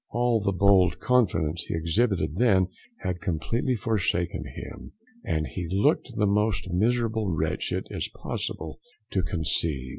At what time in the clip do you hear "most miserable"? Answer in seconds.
6.25-7.27